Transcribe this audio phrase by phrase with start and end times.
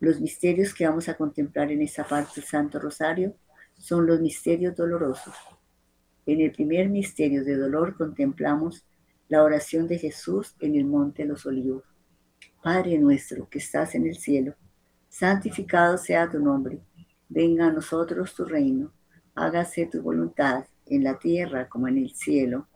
[0.00, 3.34] Los misterios que vamos a contemplar en esta parte del Santo Rosario
[3.76, 5.34] son los misterios dolorosos.
[6.24, 8.86] En el primer misterio de dolor contemplamos
[9.28, 11.84] la oración de Jesús en el Monte de los Olivos.
[12.62, 14.54] Padre nuestro que estás en el cielo,
[15.08, 16.80] santificado sea tu nombre.
[17.28, 18.92] Venga a nosotros tu reino.
[19.34, 22.66] Hágase tu voluntad en la tierra como en el cielo.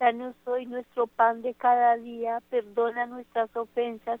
[0.00, 4.20] Danos hoy nuestro pan de cada día, perdona nuestras ofensas,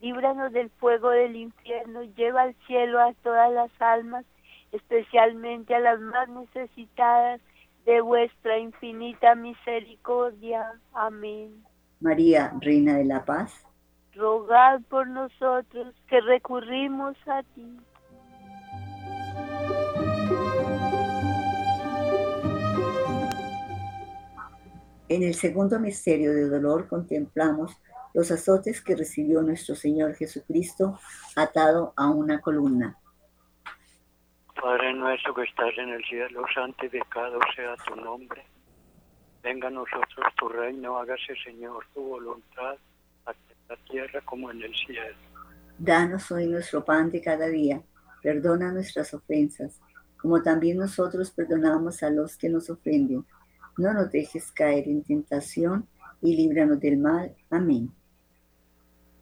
[0.00, 4.24] líbranos del fuego del infierno, lleva al cielo a todas las almas,
[4.72, 7.40] especialmente a las más necesitadas
[7.84, 10.72] de vuestra infinita misericordia.
[10.92, 11.64] Amén.
[12.00, 13.66] María, Reina de la Paz
[14.14, 17.76] rogad por nosotros que recurrimos a ti.
[25.08, 27.76] En el segundo misterio de dolor contemplamos
[28.14, 30.98] los azotes que recibió nuestro Señor Jesucristo
[31.36, 32.96] atado a una columna.
[34.60, 38.44] Padre nuestro que estás en el cielo, santificado sea tu nombre.
[39.42, 42.76] Venga a nosotros tu reino, hágase Señor tu voluntad
[43.70, 45.16] la tierra como en el cielo.
[45.78, 47.80] Danos hoy nuestro pan de cada día,
[48.22, 49.80] perdona nuestras ofensas,
[50.20, 53.24] como también nosotros perdonamos a los que nos ofenden.
[53.78, 55.88] No nos dejes caer en tentación
[56.20, 57.34] y líbranos del mal.
[57.48, 57.90] Amén.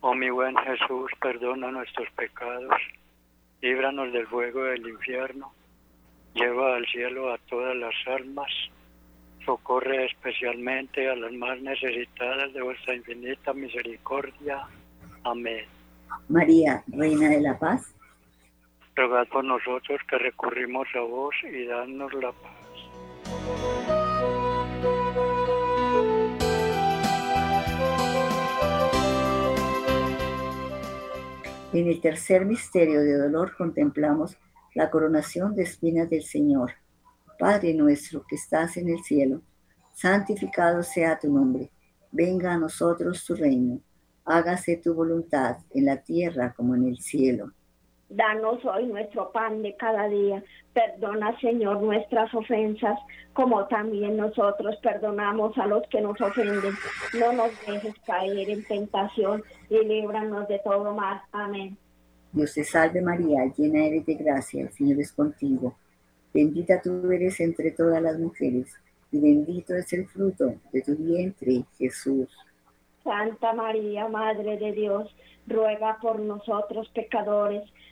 [0.00, 2.80] Oh mi buen Jesús, perdona nuestros pecados,
[3.60, 5.52] líbranos del fuego del infierno,
[6.34, 8.50] lleva al cielo a todas las almas,
[9.44, 14.68] socorre especialmente a las más necesitadas de vuestra infinita misericordia.
[15.24, 15.64] Amén.
[16.28, 17.92] María, Reina de la Paz.
[18.94, 23.87] Rogad por nosotros que recurrimos a vos y danos la paz.
[31.70, 34.38] En el tercer misterio de dolor contemplamos
[34.74, 36.72] la coronación de espinas del Señor.
[37.38, 39.42] Padre nuestro que estás en el cielo,
[39.92, 41.70] santificado sea tu nombre.
[42.10, 43.80] Venga a nosotros tu reino.
[44.24, 47.52] Hágase tu voluntad en la tierra como en el cielo.
[48.10, 50.42] Danos hoy nuestro pan de cada día.
[50.72, 52.98] Perdona, Señor, nuestras ofensas,
[53.34, 56.72] como también nosotros perdonamos a los que nos ofenden.
[57.18, 61.20] No nos dejes caer en tentación y líbranos de todo mal.
[61.32, 61.76] Amén.
[62.32, 65.74] Dios te salve María, llena eres de gracia, el Señor es contigo.
[66.32, 68.74] Bendita tú eres entre todas las mujeres,
[69.10, 72.28] y bendito es el fruto de tu vientre, Jesús.
[73.02, 75.14] Santa María, Madre de Dios,
[75.46, 77.62] ruega por nosotros pecadores,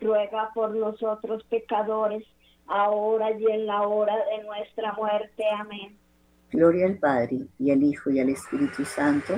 [0.00, 2.24] ruega por nosotros pecadores,
[2.66, 5.44] ahora y en la hora de nuestra muerte.
[5.58, 5.96] Amén.
[6.52, 9.34] Gloria al Padre, y al Hijo, y al Espíritu Santo.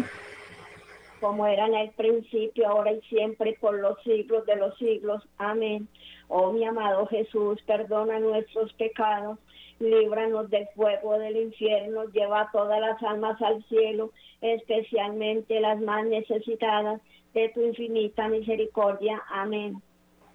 [1.21, 5.23] Como era en el principio, ahora y siempre, por los siglos de los siglos.
[5.39, 5.89] Amén.
[6.29, 9.39] Oh mi amado Jesús, perdona nuestros pecados,
[9.79, 17.03] líbranos del fuego del infierno, lleva todas las almas al cielo, especialmente las más necesitadas
[17.35, 19.23] de tu infinita misericordia.
[19.29, 19.83] Amén.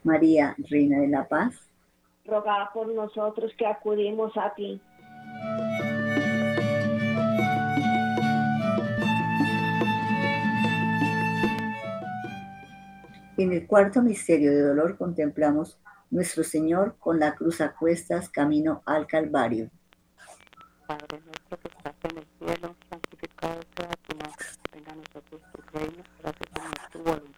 [0.07, 1.53] María, Reina de la Paz,
[2.23, 4.81] roga por nosotros que acudimos a ti.
[13.37, 15.77] En el cuarto misterio de dolor contemplamos
[16.09, 19.69] nuestro Señor con la cruz a cuestas camino al Calvario.
[20.87, 24.45] Padre nuestro que estás en el cielo, santificado sea tu nombre.
[24.73, 27.36] Venga a nosotros tu reino, gracias tu voluntad,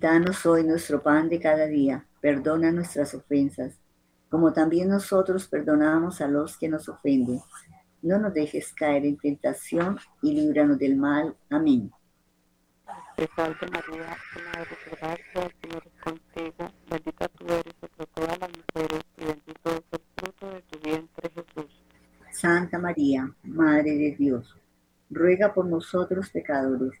[0.00, 3.78] Danos hoy nuestro pan de cada día, perdona nuestras ofensas,
[4.28, 7.40] como también nosotros perdonamos a los que nos ofenden.
[8.02, 11.34] No nos dejes caer en tentación y líbranos del mal.
[11.48, 11.90] Amén.
[13.16, 14.16] Te María,
[14.52, 19.82] de el Señor es contigo, bendita tú eres entre todas las mujeres y bendito es
[19.92, 21.84] el fruto de tu vientre Jesús.
[22.32, 24.54] Santa María, Madre de Dios,
[25.08, 27.00] ruega por nosotros pecadores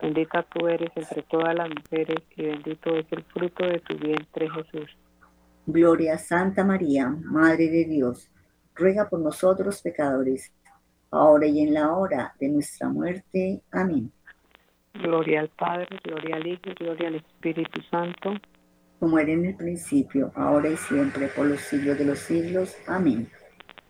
[0.00, 4.48] bendita tú eres entre todas las mujeres y bendito es el fruto de tu vientre
[4.50, 4.96] Jesús.
[5.66, 8.30] Gloria a Santa María, Madre de Dios,
[8.74, 10.52] ruega por nosotros pecadores,
[11.10, 13.62] ahora y en la hora de nuestra muerte.
[13.70, 14.10] Amén.
[14.94, 18.34] Gloria al Padre, gloria al Hijo, gloria al Espíritu Santo.
[18.98, 22.76] Como era en el principio, ahora y siempre, por los siglos de los siglos.
[22.86, 23.28] Amén.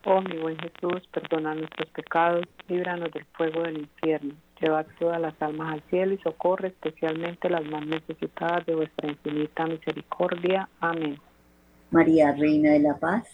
[0.05, 5.41] Oh mi buen Jesús, perdona nuestros pecados, líbranos del fuego del infierno, lleva todas las
[5.41, 10.69] almas al cielo y socorre especialmente las más necesitadas de vuestra infinita misericordia.
[10.81, 11.19] Amén.
[11.91, 13.27] María, Reina de la Paz,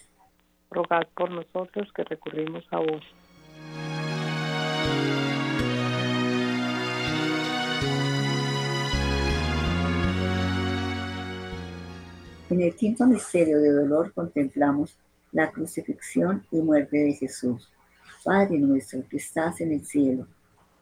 [0.70, 3.02] rogad por nosotros que recurrimos a vos.
[12.48, 14.96] En el quinto misterio de dolor contemplamos
[15.32, 17.68] la crucifixión y muerte de Jesús.
[18.24, 20.26] Padre nuestro que estás en el cielo,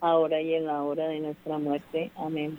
[0.00, 2.10] ahora y en la hora de nuestra muerte.
[2.16, 2.58] Amén.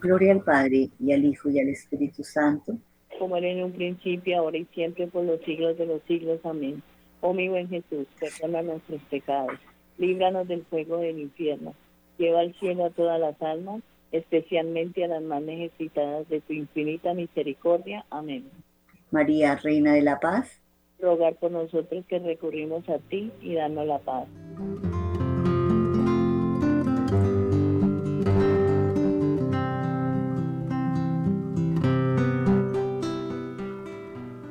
[0.00, 2.76] Gloria al Padre, y al Hijo, y al Espíritu Santo.
[3.18, 6.40] Como era en un principio, ahora y siempre, por los siglos de los siglos.
[6.44, 6.82] Amén.
[7.20, 9.58] Oh mi buen Jesús, perdona nuestros pecados,
[9.98, 11.74] líbranos del fuego del infierno,
[12.16, 17.12] lleva al cielo a todas las almas, especialmente a las más necesitadas de tu infinita
[17.12, 18.06] misericordia.
[18.08, 18.48] Amén.
[19.10, 20.62] María, Reina de la Paz,
[20.98, 24.26] rogar por nosotros que recurrimos a ti y danos la paz.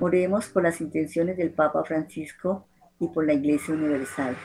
[0.10, 2.66] Oremos por las intenciones del Papa Francisco
[3.00, 4.36] y por la Iglesia Universal.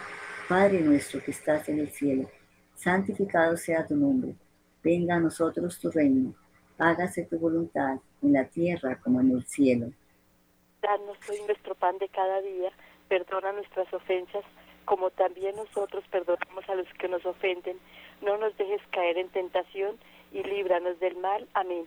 [0.47, 2.29] Padre nuestro que estás en el cielo,
[2.75, 4.35] santificado sea tu nombre.
[4.83, 6.35] Venga a nosotros tu reino.
[6.77, 9.87] Hágase tu voluntad en la tierra como en el cielo.
[10.83, 12.71] Danos hoy nuestro pan de cada día.
[13.09, 14.45] Perdona nuestras ofensas
[14.85, 17.79] como también nosotros perdonamos a los que nos ofenden.
[18.21, 19.97] No nos dejes caer en tentación
[20.31, 21.49] y líbranos del mal.
[21.55, 21.87] Amén.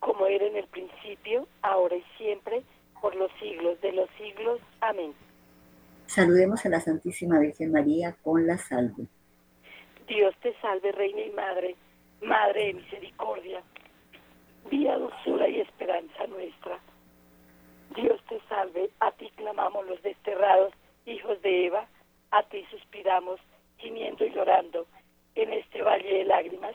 [0.00, 2.62] Como era en el principio, ahora y siempre,
[3.00, 4.60] por los siglos de los siglos.
[4.80, 5.14] Amén.
[6.06, 9.06] Saludemos a la Santísima Virgen María con la salve.
[10.08, 11.76] Dios te salve, Reina y Madre,
[12.20, 13.62] Madre de misericordia,
[14.68, 16.80] vía, dulzura y esperanza nuestra.
[17.94, 20.72] Dios te salve, a ti clamamos los desterrados,
[21.06, 21.86] hijos de Eva,
[22.30, 23.40] a ti suspiramos,
[23.78, 24.86] gimiendo y llorando
[25.34, 26.74] en este valle de lágrimas.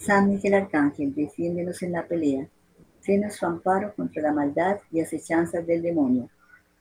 [0.00, 2.48] San Miguel Arcángel, defiéndenos en la pelea.
[3.00, 6.30] Sé nuestro amparo contra la maldad y acechanzas del demonio.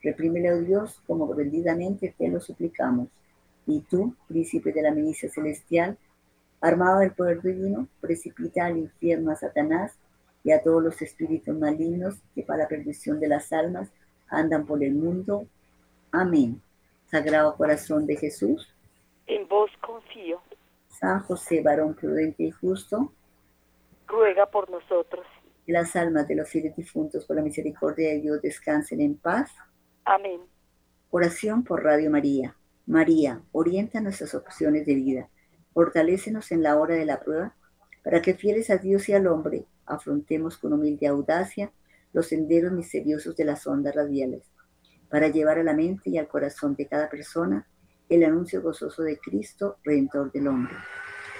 [0.01, 3.09] Reprímele, oh Dios, como rendidamente te lo suplicamos.
[3.67, 5.97] Y tú, príncipe de la milicia celestial,
[6.61, 9.99] armado del poder divino, precipita al infierno a Satanás
[10.45, 13.89] y a todos los espíritus malignos que para la perdición de las almas
[14.29, 15.45] andan por el mundo.
[16.13, 16.61] Amén.
[17.11, 18.73] Sagrado corazón de Jesús.
[19.27, 20.39] En vos confío.
[20.99, 23.13] San José, varón prudente y justo.
[24.05, 25.25] Ruega por nosotros.
[25.65, 29.49] Que las almas de los fieles difuntos por la misericordia de Dios descansen en paz.
[30.03, 30.41] Amén.
[31.09, 32.57] Oración por Radio María.
[32.85, 35.29] María, orienta nuestras opciones de vida.
[35.73, 37.55] Fortalécenos en la hora de la prueba
[38.03, 41.71] para que fieles a Dios y al hombre afrontemos con humilde audacia
[42.11, 44.51] los senderos misteriosos de las ondas radiales,
[45.09, 47.67] para llevar a la mente y al corazón de cada persona
[48.09, 50.73] el anuncio gozoso de Cristo, Redentor del hombre.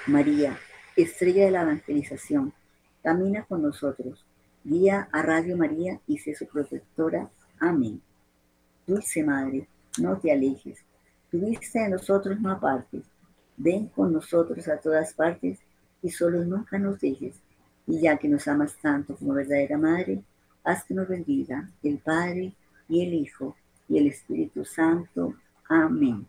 [0.08, 0.58] María,
[0.95, 2.53] estrella de la evangelización,
[3.03, 4.25] camina con nosotros,
[4.63, 7.29] guía a Radio María y sé su protectora.
[7.60, 8.01] Amén.
[8.86, 9.67] Dulce Madre,
[9.99, 10.84] no te alejes,
[11.32, 13.03] tu vista de nosotros no apartes,
[13.55, 15.60] ven con nosotros a todas partes
[16.01, 17.36] y solo nunca nos dejes.
[17.86, 20.23] Y ya que nos amas tanto como verdadera Madre,
[20.63, 22.53] haz que nos bendiga el Padre
[22.88, 23.55] y el Hijo
[23.88, 25.36] y el Espíritu Santo.
[25.67, 26.27] Amén.